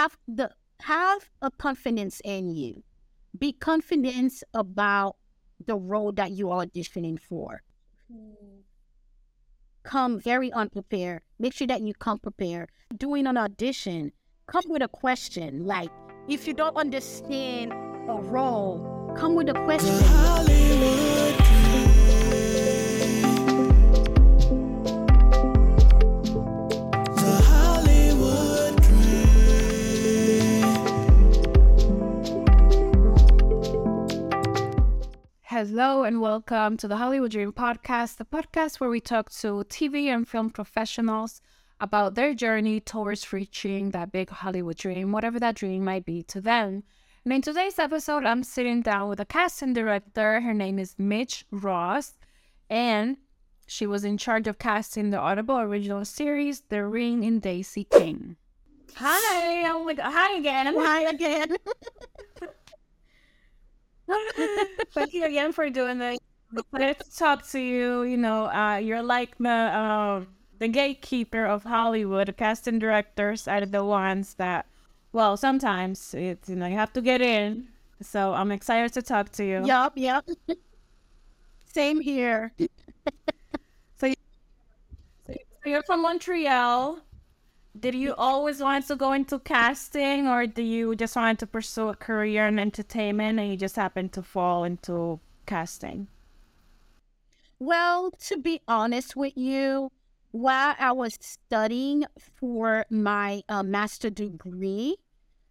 [0.00, 0.50] have the
[0.82, 2.82] have a confidence in you.
[3.38, 5.16] Be confident about
[5.64, 7.62] the role that you are auditioning for.
[9.82, 11.20] Come very unprepared.
[11.38, 12.70] Make sure that you come prepared.
[12.96, 14.12] Doing an audition,
[14.46, 15.66] come with a question.
[15.66, 15.90] Like,
[16.28, 21.29] if you don't understand a role, come with a question.
[35.62, 40.06] Hello and welcome to the Hollywood Dream Podcast, the podcast where we talk to TV
[40.06, 41.42] and film professionals
[41.78, 46.40] about their journey towards reaching that big Hollywood dream, whatever that dream might be to
[46.40, 46.82] them.
[47.26, 50.40] And in today's episode, I'm sitting down with a casting director.
[50.40, 52.14] Her name is Medge Ross,
[52.70, 53.18] and
[53.66, 58.36] she was in charge of casting the Audible original series, The Ring in Daisy King.
[58.94, 60.10] Hi, oh my God.
[60.10, 60.74] hi again.
[60.74, 61.56] Hi again.
[64.92, 66.18] Thank you again for doing this.
[66.72, 68.02] Let's talk to you.
[68.02, 70.24] You know, uh, you're like the uh,
[70.58, 72.34] the gatekeeper of Hollywood.
[72.36, 74.66] Casting directors are the ones that,
[75.12, 77.68] well, sometimes it's you know you have to get in.
[78.02, 79.64] So I'm excited to talk to you.
[79.66, 80.26] yup, yup.
[81.66, 82.52] Same here.
[83.98, 84.14] So, you,
[85.28, 85.34] so
[85.70, 86.98] you're from Montreal.
[87.78, 91.88] Did you always want to go into casting, or do you just want to pursue
[91.88, 96.08] a career in entertainment and you just happened to fall into casting?
[97.60, 99.92] Well, to be honest with you,
[100.32, 104.96] while I was studying for my uh, master degree,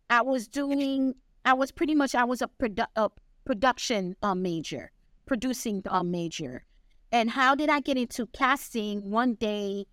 [0.09, 3.09] I was doing, I was pretty much, I was a, produ- a
[3.45, 4.91] production uh, major,
[5.25, 6.65] producing uh, major.
[7.11, 9.09] And how did I get into casting?
[9.09, 9.85] One day,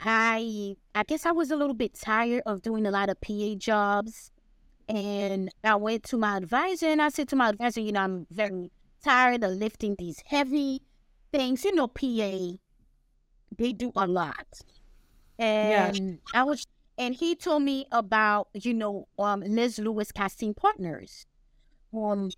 [0.00, 3.54] I, I guess I was a little bit tired of doing a lot of PA
[3.56, 4.30] jobs.
[4.88, 8.26] And I went to my advisor and I said to my advisor, you know, I'm
[8.30, 8.70] very
[9.02, 10.82] tired of lifting these heavy
[11.32, 11.64] things.
[11.64, 12.56] You know, PA,
[13.56, 14.46] they do a lot.
[15.38, 21.26] And I was, and he told me about, you know, um, Liz Lewis Casting Partners.
[21.94, 22.30] Um,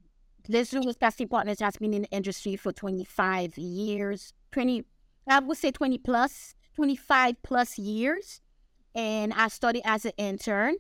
[0.49, 4.85] Liz Lewis Casting Partners has been in the industry for 25 years, 20,
[5.27, 8.41] I would say 20 plus, 25 plus years.
[8.95, 10.77] And I studied as an intern.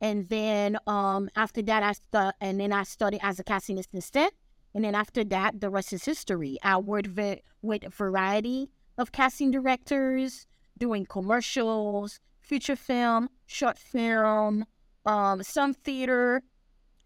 [0.00, 4.32] And then um, after that, I stu- and then I studied as a casting assistant.
[4.74, 6.58] And then after that, the rest is history.
[6.64, 14.64] I worked with, with a variety of casting directors, doing commercials, feature film, short film,
[15.06, 16.42] um, some theater,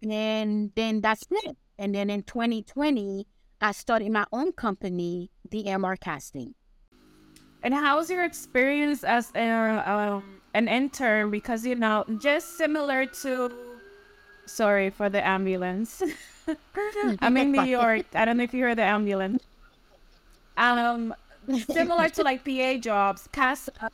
[0.02, 1.58] and then that's it.
[1.78, 3.26] And then in 2020,
[3.60, 6.54] I started my own company, the MR Casting.
[7.62, 9.48] And how's your experience as a,
[9.90, 11.30] um, an intern?
[11.30, 13.52] Because, you know, just similar to,
[14.46, 16.02] sorry for the ambulance.
[17.20, 18.06] I'm in New York.
[18.14, 19.42] I don't know if you heard the ambulance.
[20.56, 21.14] Um,
[21.72, 23.88] similar to like PA jobs, cast uh,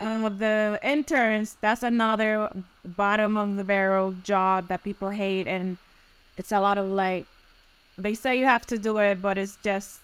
[0.00, 1.56] uh, the interns.
[1.60, 2.50] That's another
[2.84, 5.78] bottom of the barrel job that people hate, and
[6.36, 7.26] it's a lot of like
[7.98, 10.01] they say you have to do it, but it's just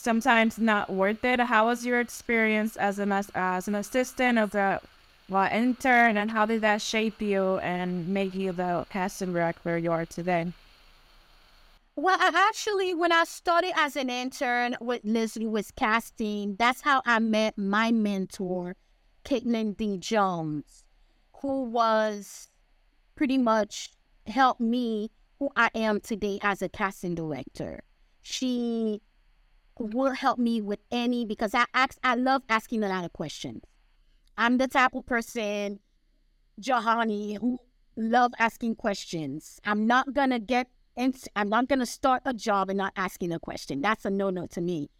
[0.00, 1.40] sometimes not worth it.
[1.40, 4.80] How was your experience as an as, as an assistant of the
[5.28, 9.92] well, intern, and how did that shape you and make you the casting director you
[9.92, 10.52] are today?
[11.96, 17.18] Well, actually, when I started as an intern with Liz Lewis Casting, that's how I
[17.18, 18.76] met my mentor,
[19.24, 19.98] Caitlin D.
[19.98, 20.84] Jones,
[21.42, 22.48] who was
[23.16, 23.90] pretty much
[24.26, 27.82] helped me who I am today as a casting director.
[28.22, 29.02] She
[29.78, 33.62] will help me with any because I ask I love asking a lot of questions.
[34.36, 35.80] I'm the type of person,
[36.60, 37.58] Johanny, who
[37.96, 39.60] love asking questions.
[39.64, 40.68] I'm not gonna get
[41.36, 43.80] I'm not gonna start a job and not asking a question.
[43.80, 44.90] That's a no no to me.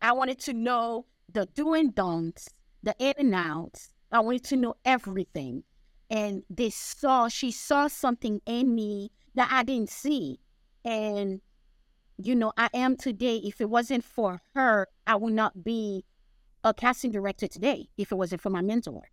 [0.00, 2.48] I wanted to know the do and don'ts,
[2.82, 3.90] the in and outs.
[4.12, 5.64] I wanted to know everything.
[6.10, 10.40] And they saw she saw something in me that I didn't see.
[10.84, 11.40] And
[12.18, 13.36] you know, I am today.
[13.36, 16.04] If it wasn't for her, I would not be
[16.64, 19.08] a casting director today if it wasn't for my mentor.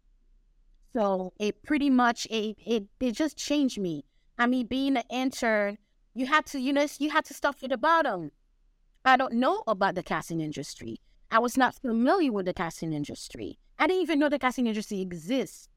[0.94, 4.06] So it pretty much it it, it just changed me.
[4.38, 5.78] I mean, being an intern,
[6.14, 8.32] you had to, you know, you had to start at the bottom.
[9.04, 11.00] I don't know about the casting industry.
[11.30, 13.60] I was not familiar with the casting industry.
[13.78, 15.70] I didn't even know the casting industry exists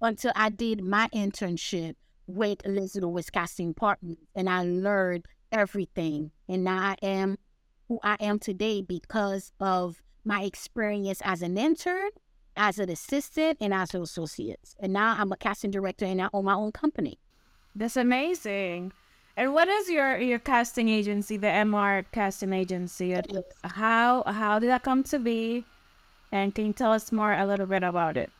[0.00, 1.94] until I did my internship
[2.26, 6.30] with Liz Lewis Casting Partners, and I learned everything.
[6.48, 7.38] And now I am
[7.88, 12.10] who I am today because of my experience as an intern,
[12.56, 14.74] as an assistant, and as an associate.
[14.80, 17.18] And now I'm a casting director and I own my own company.
[17.74, 18.92] That's amazing.
[19.36, 23.14] And what is your your casting agency, the MR casting agency?
[23.62, 25.64] How how did that come to be?
[26.32, 28.30] And can you tell us more a little bit about it?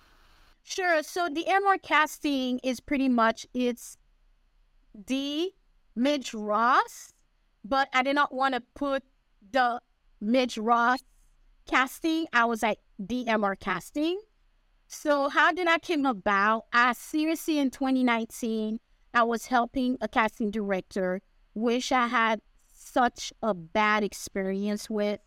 [0.64, 1.02] Sure.
[1.02, 3.98] So the MR casting is pretty much it's
[5.06, 5.52] the
[5.96, 7.12] Medge Ross,
[7.64, 9.02] but I did not want to put
[9.50, 9.80] the
[10.22, 11.00] Medge Ross
[11.66, 12.26] casting.
[12.32, 14.20] I was at the MR casting.
[14.86, 16.66] So how did I came about?
[16.72, 18.78] I seriously in 2019,
[19.12, 21.22] I was helping a casting director,
[21.54, 22.40] which I had
[22.72, 25.20] such a bad experience with.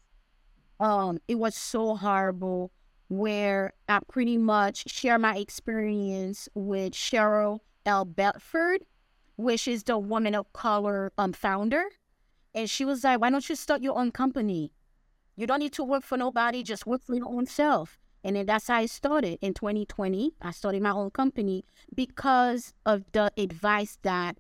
[0.80, 2.72] Um, it was so horrible
[3.10, 8.06] where I pretty much share my experience with Cheryl L.
[8.06, 8.82] Bedford,
[9.40, 11.86] which is the woman of color um founder.
[12.54, 14.74] And she was like, Why don't you start your own company?
[15.38, 17.98] You don't need to work for nobody, just work for your own self.
[18.22, 20.34] And then that's how I started in 2020.
[20.42, 21.64] I started my own company
[21.96, 24.38] because of the advice that,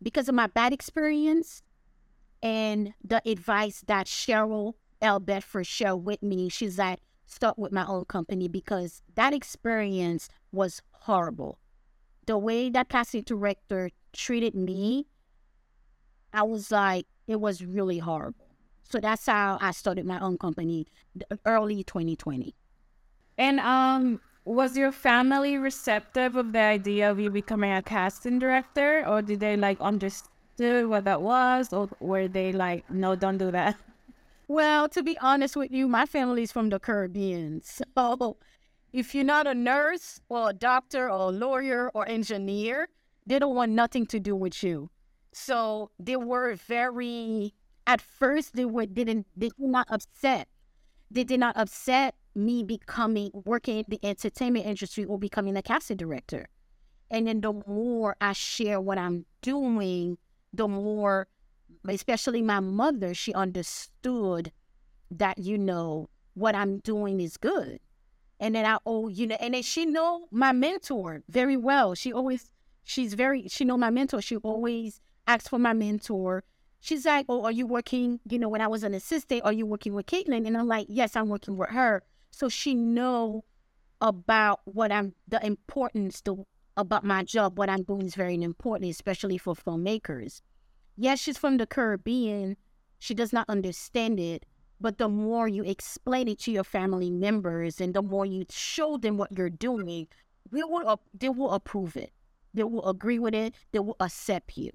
[0.00, 1.64] because of my bad experience
[2.40, 5.18] and the advice that Cheryl L.
[5.18, 6.48] Bedford shared with me.
[6.48, 11.58] She's like, start with my own company because that experience was horrible.
[12.28, 15.06] The way that casting director treated me,
[16.30, 18.44] I was like, it was really horrible.
[18.82, 20.86] So that's how I started my own company
[21.46, 22.54] early 2020.
[23.38, 29.08] And um was your family receptive of the idea of you becoming a casting director
[29.08, 33.50] or did they like understood what that was or were they like no don't do
[33.52, 33.74] that?
[34.48, 37.62] Well, to be honest with you, my family's from the Caribbean.
[37.62, 38.38] So
[38.92, 42.88] if you're not a nurse or a doctor or a lawyer or engineer,
[43.26, 44.90] they don't want nothing to do with you.
[45.32, 47.54] So they were very
[47.86, 50.48] at first they were didn't they were not upset.
[51.10, 55.96] They did not upset me becoming working in the entertainment industry or becoming a casting
[55.96, 56.48] director.
[57.10, 60.18] And then the more I share what I'm doing,
[60.52, 61.28] the more
[61.88, 64.52] especially my mother, she understood
[65.10, 67.80] that, you know, what I'm doing is good.
[68.40, 71.94] And then I oh, you know, and then she know my mentor very well.
[71.94, 72.50] She always
[72.84, 74.22] she's very she know my mentor.
[74.22, 76.44] She always asks for my mentor
[76.80, 78.20] she's like, Oh, are you working?
[78.28, 80.46] You know, when I was an assistant, are you working with Caitlin?
[80.46, 82.02] And I'm like, Yes, I'm working with her.
[82.30, 83.44] So she know
[84.00, 86.46] about what I'm the importance to
[86.76, 90.42] about my job, what I'm doing is very important, especially for filmmakers.
[90.96, 92.56] Yes, she's from the Caribbean.
[93.00, 94.46] She does not understand it.
[94.80, 98.96] But the more you explain it to your family members and the more you show
[98.96, 100.06] them what you're doing,
[100.50, 102.12] they will, they will approve it.
[102.54, 103.54] They will agree with it.
[103.72, 104.70] They will accept you.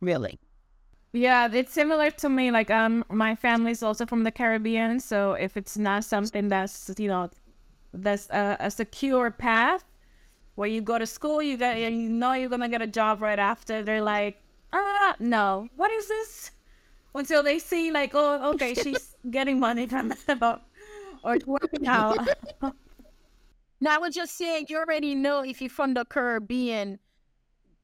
[0.00, 0.38] Really.
[1.12, 2.50] Yeah, it's similar to me.
[2.50, 7.06] Like, um, my family's also from the Caribbean, so if it's not something that's you
[7.06, 7.30] know,
[7.92, 9.84] that's a, a secure path
[10.56, 13.38] where you go to school, you get you know you're gonna get a job right
[13.38, 13.84] after.
[13.84, 14.42] They're like,
[14.72, 16.50] ah, no, what is this?
[17.14, 22.18] Until they see like, oh, okay, she's getting money from it, or working out.
[23.80, 26.98] now I was just saying, you already know if you're from the Caribbean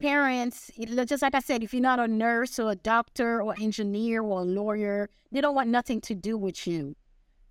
[0.01, 0.71] parents,
[1.07, 4.41] just like I said, if you're not a nurse or a doctor or engineer or
[4.41, 6.97] a lawyer, they don't want nothing to do with you.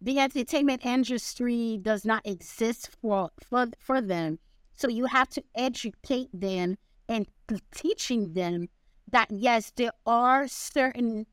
[0.02, 4.40] The entertainment industry does not exist for, for, for them.
[4.76, 6.78] So you have to educate them
[7.08, 7.28] and
[7.74, 8.70] teaching them
[9.12, 11.26] that yes, there are certain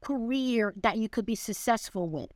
[0.00, 2.30] career that you could be successful with.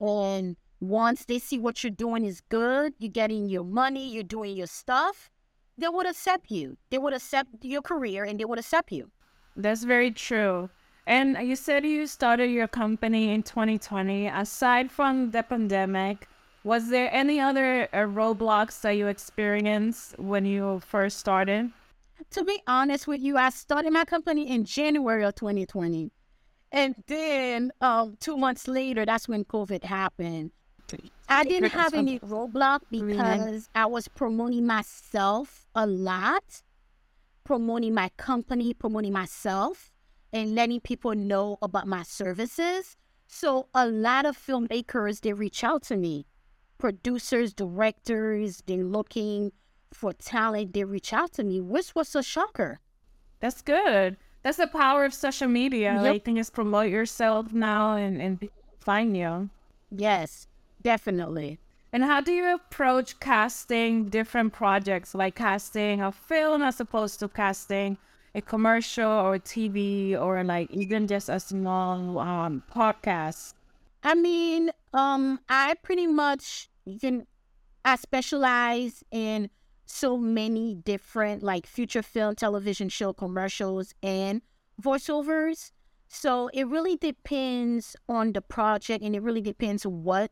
[0.00, 4.56] And once they see what you're doing is good, you're getting your money, you're doing
[4.56, 5.30] your stuff,
[5.78, 6.76] they would accept you.
[6.90, 9.10] They would accept your career and they would accept you.
[9.56, 10.70] That's very true.
[11.06, 14.28] And you said you started your company in 2020.
[14.28, 16.28] Aside from the pandemic,
[16.64, 21.72] was there any other uh, roadblocks that you experienced when you first started?
[22.30, 26.12] To be honest with you, I started my company in January of 2020.
[26.72, 30.52] And then um, two months later, that's when COVID happened.
[31.28, 36.62] I didn't have any roadblock because I was promoting myself a lot,
[37.44, 39.92] promoting my company, promoting myself,
[40.32, 42.96] and letting people know about my services.
[43.26, 46.26] So a lot of filmmakers they reach out to me,
[46.76, 49.52] producers, directors, they're looking
[49.92, 50.74] for talent.
[50.74, 52.80] They reach out to me, which was a shocker.
[53.40, 54.16] That's good.
[54.42, 55.94] That's the power of social media.
[55.94, 56.02] Yep.
[56.02, 58.48] Like, you can just promote yourself now and, and
[58.80, 59.50] find you.
[59.90, 60.46] Yes.
[60.82, 61.58] Definitely.
[61.92, 67.28] And how do you approach casting different projects, like casting a film as opposed to
[67.28, 67.98] casting
[68.34, 73.54] a commercial or TV or like even just a small um, podcast?
[74.02, 77.26] I mean, um, I pretty much you can
[77.84, 79.50] I specialize in
[79.84, 84.42] so many different like feature film, television show commercials, and
[84.80, 85.72] voiceovers.
[86.08, 90.30] So it really depends on the project, and it really depends what,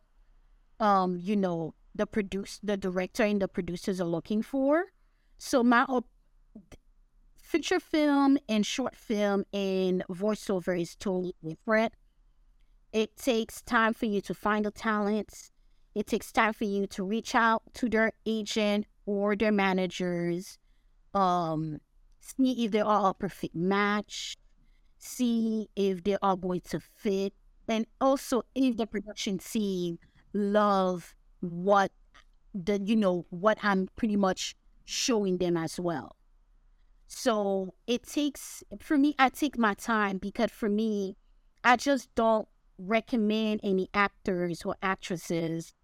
[0.78, 4.86] um, you know, the produce, the director, and the producers are looking for.
[5.38, 6.08] So my op-
[7.34, 11.94] feature film and short film and voiceover is totally different.
[12.92, 15.50] It takes time for you to find the talents.
[15.94, 20.58] It takes time for you to reach out to their agent or their managers,
[21.14, 21.78] um,
[22.20, 24.36] see if they are a perfect match,
[24.98, 27.32] see if they are going to fit,
[27.68, 29.98] and also if the production team
[30.32, 31.92] love what
[32.54, 36.16] the you know what I'm pretty much showing them as well.
[37.06, 41.16] So it takes for me, I take my time because for me,
[41.64, 45.74] I just don't recommend any actors or actresses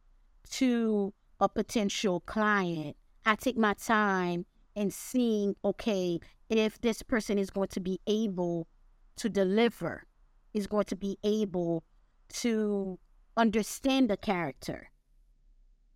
[0.53, 2.97] to a potential client.
[3.27, 8.69] I take my time and seeing, okay, if this person is going to be able
[9.17, 10.05] to deliver,
[10.55, 11.83] is going to be able
[12.29, 12.99] to
[13.37, 14.91] understand the character.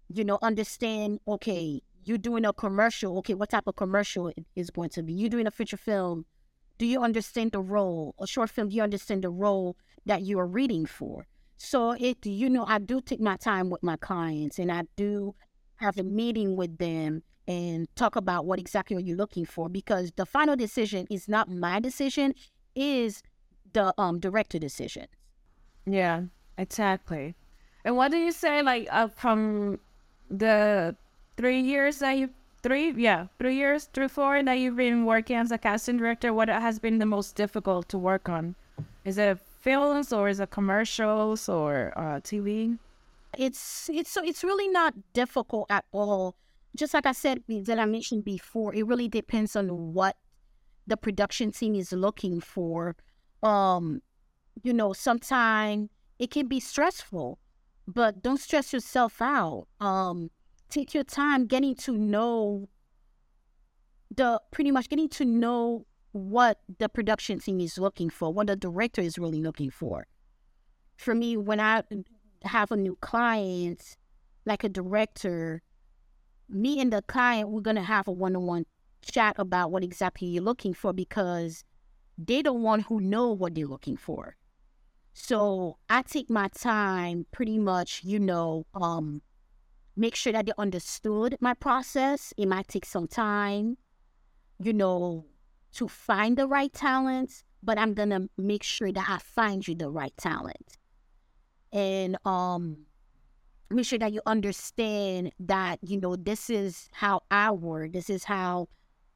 [0.09, 3.19] You know, understand, okay, you're doing a commercial.
[3.19, 5.13] Okay, what type of commercial is going to be?
[5.13, 6.27] You're doing a feature film.
[6.79, 8.15] Do you understand the role?
[8.19, 11.27] A short film, do you understand the role that you are reading for?
[11.59, 15.35] So it, you know, I do take my time with my clients and I do
[15.81, 20.13] have a meeting with them and talk about what exactly are you looking for because
[20.17, 22.35] the final decision is not my decision,
[22.75, 23.23] is
[23.73, 25.07] the um director decision.
[25.87, 26.25] Yeah,
[26.59, 27.35] exactly.
[27.85, 29.81] And what do you say like uh, from
[30.31, 30.95] the
[31.37, 32.31] three years that you
[32.63, 36.49] three yeah three years three four that you've been working as a casting director what
[36.49, 38.55] has been the most difficult to work on
[39.05, 42.79] is it films or is it commercials or uh, tv
[43.41, 46.37] it's it's so it's really not difficult at all.
[46.77, 50.17] Just like i said that i mentioned before it really depends on what
[50.87, 52.95] the production team is looking for.
[53.43, 54.03] Um
[54.63, 57.39] you know sometimes it can be stressful
[57.89, 59.67] but don't stress yourself out.
[59.81, 60.31] Um
[60.69, 62.69] take your time getting to know
[64.15, 68.57] the pretty much getting to know what the production team is looking for, what the
[68.57, 70.07] director is really looking for.
[70.99, 71.83] For me, when I
[72.43, 73.97] have a new client,
[74.47, 75.63] like a director,
[76.49, 78.67] me and the client, we're gonna have a one-on-one
[79.03, 81.65] chat about what exactly you're looking for because
[82.19, 84.37] they're the one who know what they're looking for.
[85.13, 89.23] So I take my time pretty much, you know, um,
[89.97, 92.33] make sure that they understood my process.
[92.37, 93.77] It might take some time,
[94.59, 95.27] you know,
[95.75, 99.91] to find the right talent, but I'm gonna make sure that I find you the
[99.91, 100.77] right talent.
[101.73, 102.87] And um
[103.71, 107.93] make sure that you understand that, you know, this is how I work.
[107.93, 108.69] This is how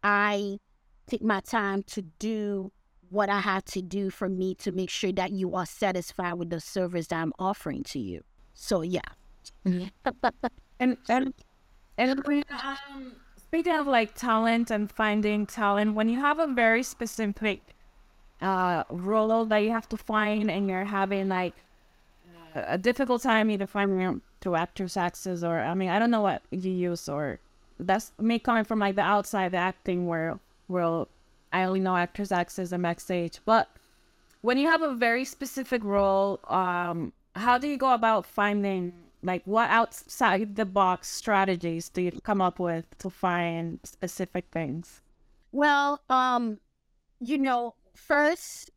[0.02, 0.58] I
[1.06, 2.70] take my time to do
[3.10, 6.50] what I have to do for me to make sure that you are satisfied with
[6.50, 8.22] the service that I'm offering to you.
[8.54, 9.00] So yeah.
[10.80, 11.32] And and
[11.96, 17.60] and um, speaking of like talent and finding talent, when you have a very specific
[18.40, 21.54] uh, role that you have to find, and you're having like
[22.54, 26.42] a difficult time either finding through actors access or I mean I don't know what
[26.50, 27.40] you use or
[27.78, 31.08] that's me coming from like the outside acting world world.
[31.52, 33.40] I only know actors access and backstage.
[33.44, 33.68] But
[34.40, 38.92] when you have a very specific role um how do you go about finding
[39.22, 45.00] like what outside the box strategies do you come up with to find specific things?
[45.52, 46.58] Well um
[47.20, 48.70] you know first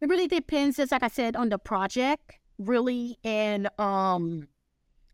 [0.00, 4.48] it really depends just like i said on the project really and um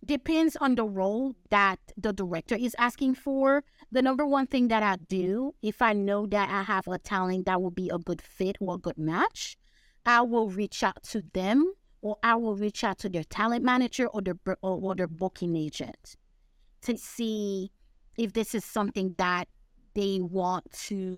[0.04, 3.62] depends on the role that the director is asking for.
[3.92, 7.44] The number one thing that i do if i know that i have a talent
[7.46, 9.58] that will be a good fit or a good match
[10.06, 14.08] i will reach out to them or I will reach out to their talent manager
[14.08, 16.16] or their or, or their booking agent
[16.82, 17.70] to see
[18.18, 19.48] if this is something that
[19.94, 21.16] they want to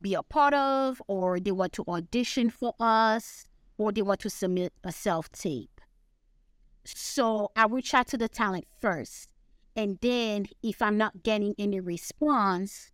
[0.00, 3.46] be a part of, or they want to audition for us,
[3.78, 5.80] or they want to submit a self tape.
[6.84, 9.28] So I reach out to the talent first.
[9.76, 12.90] And then if I'm not getting any response,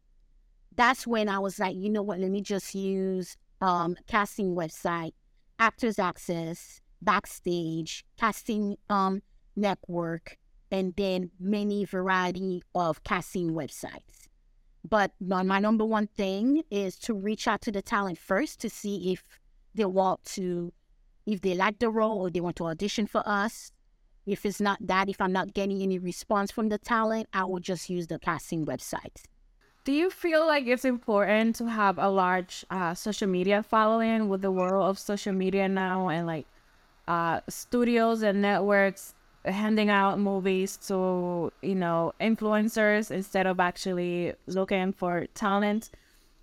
[0.76, 5.12] that's when I was like, you know what, let me just use um casting website,
[5.59, 9.23] Actors Access, backstage, casting um,
[9.55, 10.37] network,
[10.71, 14.29] and then many variety of casting websites.
[14.88, 18.71] But my, my number one thing is to reach out to the talent first to
[18.71, 19.25] see if
[19.75, 20.73] they want to,
[21.26, 23.71] if they like the role or they want to audition for us.
[24.26, 27.61] If it's not that, if I'm not getting any response from the talent, I will
[27.61, 29.25] just use the casting website.
[29.85, 34.40] Do you feel like it's important to have a large uh, social media following with
[34.40, 36.47] the world of social media now and like
[37.07, 39.14] uh, studios and networks
[39.45, 45.90] handing out movies to you know influencers instead of actually looking for talent?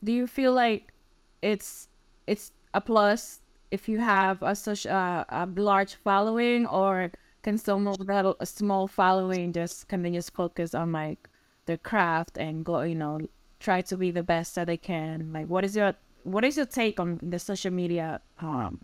[0.03, 0.93] Do you feel like
[1.41, 1.87] it's
[2.27, 7.11] it's a plus if you have a such uh, a large following, or
[7.41, 11.29] can someone with a small following just kind of just focus on like
[11.65, 13.19] their craft and go, you know,
[13.59, 15.31] try to be the best that they can?
[15.31, 18.81] Like, what is your what is your take on the social media um,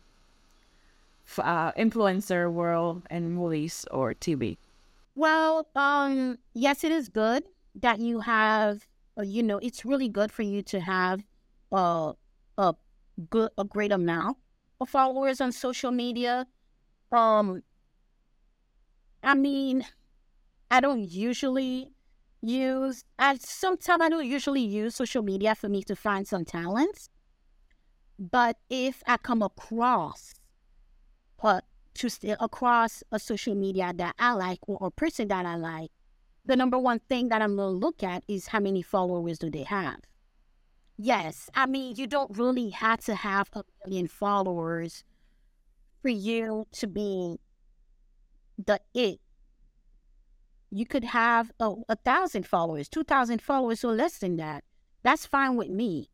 [1.37, 4.57] uh, influencer world and movies or TV?
[5.15, 7.43] Well, um, yes, it is good
[7.75, 8.87] that you have.
[9.19, 11.23] Uh, you know, it's really good for you to have
[11.71, 12.13] uh,
[12.57, 12.75] a
[13.29, 14.37] good, a great amount
[14.79, 16.47] of followers on social media.
[17.11, 17.63] Um,
[19.23, 19.85] I mean,
[20.69, 21.91] I don't usually
[22.41, 23.03] use.
[23.17, 27.09] I sometimes I don't usually use social media for me to find some talents.
[28.19, 30.33] But if I come across,
[31.41, 35.55] but to stay across a social media that I like or a person that I
[35.55, 35.91] like,
[36.45, 39.63] the number one thing that I'm gonna look at is how many followers do they
[39.63, 39.99] have.
[40.97, 45.03] Yes, I mean, you don't really have to have a million followers
[46.01, 47.37] for you to be
[48.57, 49.19] the it.
[50.71, 54.63] You could have a, a thousand followers, two thousand followers, or less than that.
[55.03, 56.09] That's fine with me.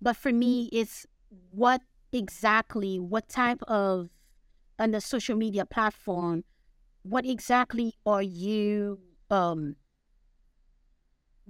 [0.00, 0.68] But for me, mm.
[0.72, 1.06] it's
[1.50, 1.80] what
[2.12, 4.10] exactly, what type of
[4.78, 6.44] on the social media platform,
[7.02, 9.76] what exactly are you um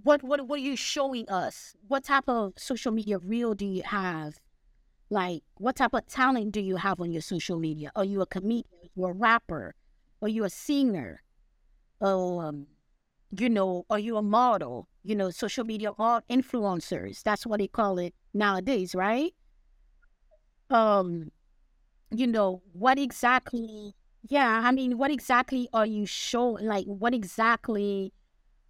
[0.03, 1.75] what what what are you showing us?
[1.87, 4.39] What type of social media reel do you have?
[5.11, 7.91] Like, what type of talent do you have on your social media?
[7.97, 8.67] Are you a comedian?
[8.83, 9.75] Are you a rapper?
[10.21, 11.23] Are you a singer?
[12.01, 12.67] Um,
[13.37, 14.89] you know, are you a model?
[15.03, 17.23] You know, social media art influencers.
[17.23, 19.35] That's what they call it nowadays, right?
[20.71, 21.33] Um,
[22.11, 23.95] you know, what exactly?
[24.29, 26.67] Yeah, I mean, what exactly are you showing?
[26.67, 28.13] Like, what exactly?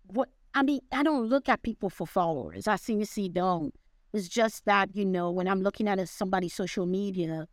[0.06, 2.66] What I mean, I don't look at people for followers.
[2.66, 3.74] I seriously don't.
[4.12, 7.46] It's just that, you know, when I'm looking at somebody's social media,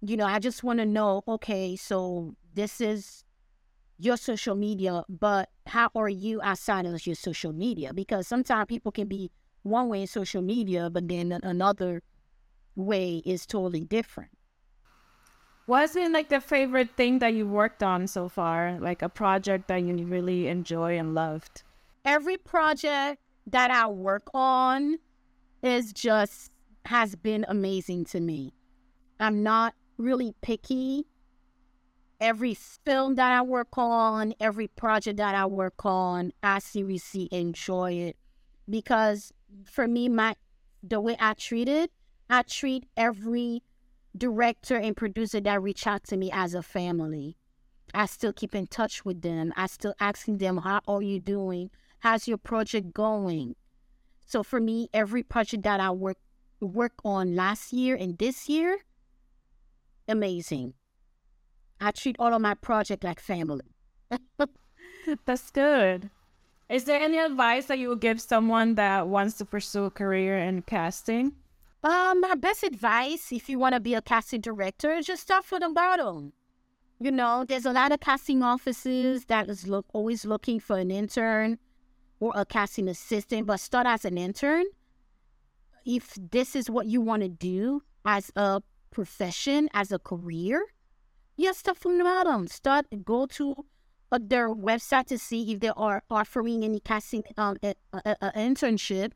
[0.00, 3.24] you know, I just want to know, okay, so this is
[3.98, 7.92] your social media, but how are you outside of your social media?
[7.92, 9.30] Because sometimes people can be
[9.62, 12.02] one way in social media, but then another
[12.74, 14.30] way is totally different.
[15.66, 18.78] What's been like the favorite thing that you worked on so far?
[18.80, 21.62] Like a project that you really enjoy and loved?
[22.04, 24.98] Every project that I work on
[25.62, 26.50] is just
[26.86, 28.52] has been amazing to me.
[29.18, 31.06] I'm not really picky.
[32.20, 37.92] Every film that I work on, every project that I work on, I seriously enjoy
[37.92, 38.16] it
[38.68, 39.32] because
[39.64, 40.36] for me, my
[40.82, 41.90] the way I treat it,
[42.28, 43.62] I treat every
[44.16, 47.36] director and producer that reach out to me as a family.
[47.92, 49.52] I still keep in touch with them.
[49.56, 51.70] I still asking them, "How are you doing?
[52.04, 53.56] How's your project going?
[54.26, 56.18] So for me, every project that I work
[56.60, 58.80] work on last year and this year,
[60.06, 60.74] amazing.
[61.80, 63.64] I treat all of my project like family.
[65.24, 66.10] That's good.
[66.68, 70.38] Is there any advice that you would give someone that wants to pursue a career
[70.38, 71.32] in casting?
[71.82, 75.60] Um, my best advice, if you want to be a casting director, just start from
[75.60, 76.34] the bottom.
[77.00, 80.90] You know, there's a lot of casting offices that is look always looking for an
[80.90, 81.58] intern
[82.24, 84.64] or a casting assistant, but start as an intern.
[85.84, 90.64] If this is what you want to do as a profession, as a career,
[91.36, 92.48] yes, start from the bottom.
[92.48, 93.66] Start, go to
[94.10, 97.56] uh, their website to see if they are offering any casting um,
[97.92, 99.12] internship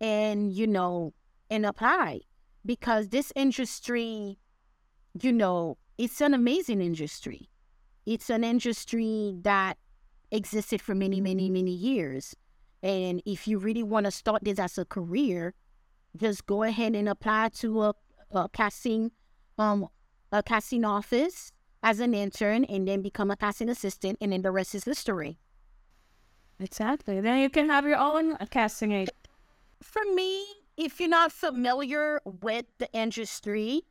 [0.00, 1.14] and, you know,
[1.48, 2.20] and apply.
[2.66, 4.38] Because this industry,
[5.20, 7.48] you know, it's an amazing industry.
[8.06, 9.78] It's an industry that
[10.32, 12.34] existed for many, many, many years.
[12.82, 15.54] And if you really want to start this as a career,
[16.16, 17.94] just go ahead and apply to a,
[18.32, 19.12] a casting
[19.58, 19.86] um
[20.32, 24.50] a casting office as an intern and then become a casting assistant and then the
[24.50, 25.38] rest is history.
[26.58, 27.20] Exactly.
[27.20, 29.28] Then you can have your own casting agent.
[29.82, 30.44] For me,
[30.76, 33.82] if you're not familiar with the industry,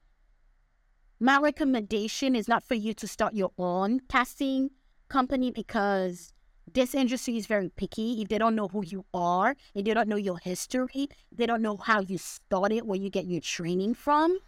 [1.19, 4.71] my recommendation is not for you to start your own casting
[5.11, 6.33] company because
[6.73, 8.21] this industry is very picky.
[8.21, 11.61] If they don't know who you are, if they don't know your history, they don't
[11.61, 14.39] know how you started, where you get your training from,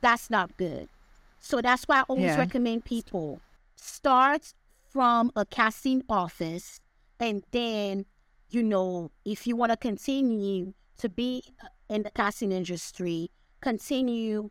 [0.00, 0.88] that's not good.
[1.40, 2.38] So that's why I always yeah.
[2.38, 3.40] recommend people
[3.74, 4.54] start
[4.92, 6.80] from a casting office
[7.18, 8.04] and then
[8.50, 11.42] you know if you want to continue to be
[11.88, 13.30] in the casting industry
[13.60, 14.50] continue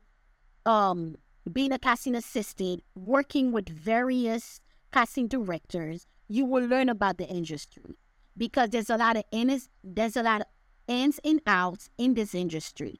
[0.66, 1.16] um
[1.52, 4.60] being a casting assistant working with various
[4.92, 7.98] casting directors you will learn about the industry
[8.38, 10.48] because there's a lot of ins there's a lot of
[10.88, 13.00] ins and outs in this industry.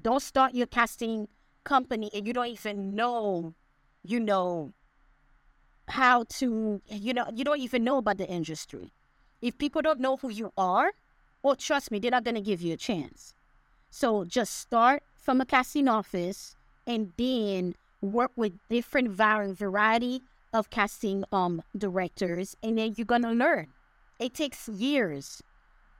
[0.00, 1.28] Don't start your casting
[1.64, 3.54] company and you don't even know
[4.02, 4.72] you know
[5.88, 8.92] how to you know you don't even know about the industry.
[9.42, 10.92] If people don't know who you are
[11.42, 13.34] well trust me they're not going to give you a chance.
[13.90, 16.54] So just start from a casting office
[16.86, 23.68] and then work with different variety of casting um directors and then you're to learn
[24.18, 25.42] it takes years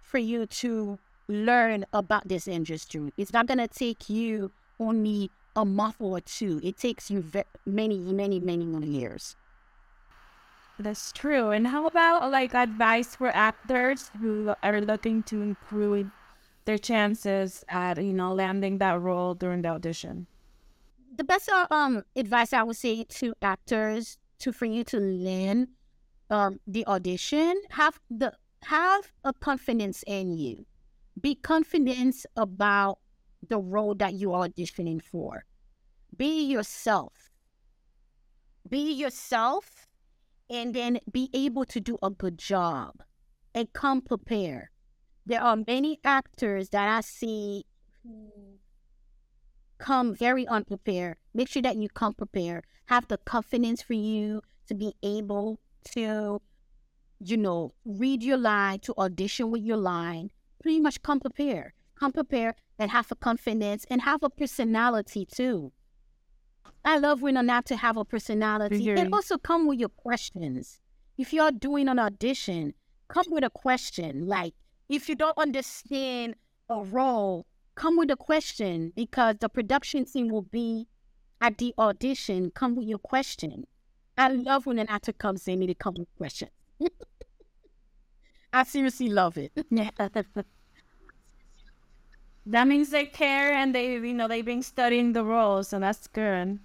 [0.02, 5.96] for you to learn about this industry it's not to take you only a month
[6.00, 9.36] or two it takes you ve- many many many many years
[10.78, 11.50] That's true.
[11.50, 16.10] And how about like advice for actors who are looking to improve
[16.64, 20.26] their chances at you know landing that role during the audition?
[21.16, 25.68] the best uh, um advice I would say to actors to for you to learn
[26.30, 28.32] um the audition have the
[28.64, 30.66] have a confidence in you.
[31.20, 32.98] Be confident about
[33.46, 35.44] the role that you are auditioning for.
[36.16, 37.30] Be yourself.
[38.68, 39.86] Be yourself
[40.48, 43.02] and then be able to do a good job
[43.54, 44.68] and come prepared.
[45.26, 47.64] There are many actors that I see
[48.02, 48.58] who
[49.80, 51.16] come very unprepared.
[51.34, 52.64] Make sure that you come prepared.
[52.86, 55.58] Have the confidence for you to be able
[55.94, 56.40] to,
[57.18, 60.30] you know, read your line, to audition with your line.
[60.62, 61.72] Pretty much come prepared.
[61.98, 65.72] Come prepared and have a confidence and have a personality too.
[66.84, 70.80] I love when an actor have a personality and also come with your questions.
[71.18, 72.74] If you're doing an audition,
[73.08, 74.26] come with a question.
[74.26, 74.54] Like
[74.88, 76.36] if you don't understand
[76.68, 77.46] a role,
[77.80, 80.86] come with a question because the production team will be
[81.40, 82.50] at the audition.
[82.50, 83.66] Come with your question.
[84.18, 86.50] I love when an actor comes in and they come with questions.
[88.52, 89.52] I seriously love it.
[89.70, 89.90] Yeah.
[92.46, 96.08] That means they care and they you know they've been studying the roles, so that's
[96.08, 96.58] good.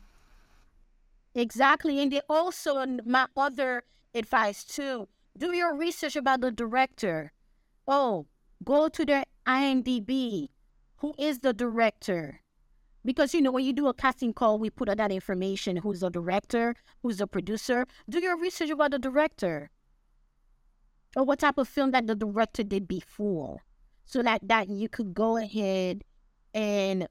[1.35, 2.01] Exactly.
[2.01, 3.83] And they also, my other
[4.15, 7.33] advice too, do your research about the director.
[7.87, 8.25] Oh,
[8.63, 10.47] go to their IMDb.
[10.97, 12.41] Who is the director?
[13.03, 15.99] Because, you know, when you do a casting call, we put out that information who's
[15.99, 17.85] the director, who's the producer.
[18.09, 19.69] Do your research about the director.
[21.15, 23.63] Or what type of film that the director did before.
[24.05, 26.03] So that, that you could go ahead
[26.53, 27.07] and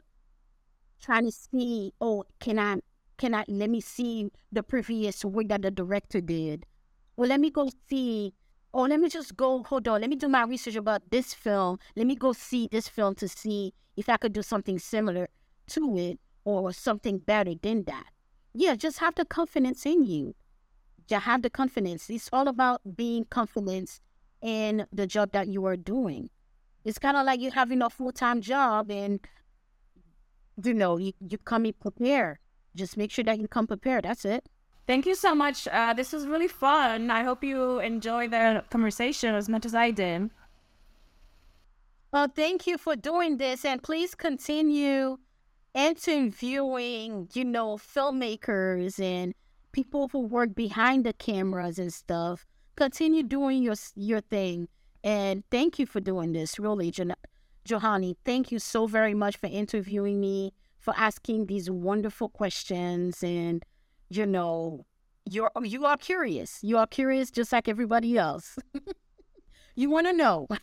[1.00, 2.80] try to see, oh, can I
[3.16, 6.66] can I let me see the previous work that the director did?
[7.16, 8.34] Well, let me go see.
[8.74, 9.62] Or let me just go.
[9.62, 10.00] Hold on.
[10.00, 11.78] Let me do my research about this film.
[11.94, 15.28] Let me go see this film to see if I could do something similar
[15.68, 18.06] to it or something better than that.
[18.52, 20.34] Yeah, just have the confidence in you.
[21.08, 22.10] Just have the confidence.
[22.10, 24.00] It's all about being confident
[24.42, 26.30] in the job that you are doing.
[26.84, 29.20] It's kind of like you having a full time job and
[30.64, 32.38] you know you you come in prepared
[32.76, 34.04] just make sure that you come prepared.
[34.04, 34.48] That's it.
[34.86, 35.66] Thank you so much.
[35.68, 37.10] Uh, this was really fun.
[37.10, 40.30] I hope you enjoy the conversation as much as I did.
[42.12, 45.18] Well, thank you for doing this, and please continue
[45.74, 49.34] interviewing, you know, filmmakers and
[49.72, 52.46] people who work behind the cameras and stuff.
[52.76, 54.68] Continue doing your your thing,
[55.02, 56.58] and thank you for doing this.
[56.58, 57.14] Really, jo-
[57.64, 63.64] Johanny, thank you so very much for interviewing me, for asking these wonderful questions, and
[64.10, 64.84] you know,
[65.30, 66.58] you're oh, you are curious.
[66.62, 68.58] You are curious just like everybody else.
[69.74, 70.46] you want to know.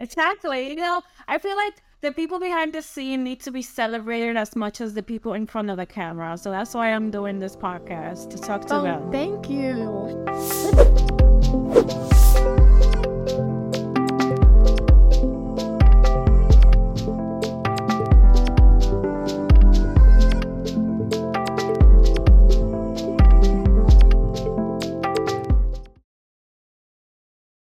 [0.00, 0.70] Exactly.
[0.70, 4.56] You know, I feel like the people behind the scene need to be celebrated as
[4.56, 6.36] much as the people in front of the camera.
[6.36, 9.12] So that's why I'm doing this podcast to talk to Oh, them.
[9.12, 11.11] thank you.